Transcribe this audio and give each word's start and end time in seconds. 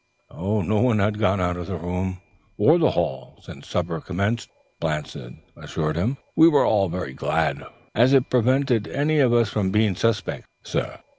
"No 0.33 0.61
one 0.81 0.97
had 0.97 1.19
gone 1.19 1.39
out 1.39 1.57
of 1.57 1.67
the 1.67 1.75
room 1.75 2.21
or 2.57 2.79
the 2.79 2.89
hall 2.89 3.37
since 3.43 3.67
supper 3.67 4.01
commenced," 4.01 4.49
Blanston 4.81 5.43
assured 5.55 5.95
him. 5.95 6.17
"We 6.35 6.49
were 6.49 6.65
all 6.65 6.89
very 6.89 7.13
glad 7.13 7.57
of 7.57 7.57
that 7.59 7.65
afterwards, 7.65 7.75
as 7.93 8.13
it 8.13 8.29
prevented 8.31 8.87
any 8.87 9.19
of 9.19 9.31
us 9.31 9.53
being 9.53 9.95
suspected, 9.95 10.47
sir. 10.63 10.99